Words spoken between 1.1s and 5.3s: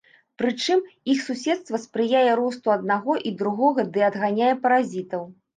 іх суседства спрыяе росту аднаго і другога ды адганяе паразітаў.